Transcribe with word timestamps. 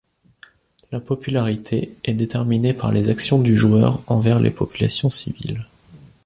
La 0.91 0.99
popularité 0.99 1.93
est 2.03 2.15
déterminée 2.15 2.73
par 2.73 2.91
les 2.91 3.11
actions 3.11 3.37
du 3.39 3.55
joueur 3.55 4.01
envers 4.07 4.39
les 4.39 4.49
populations 4.49 5.11
civiles. 5.11 5.67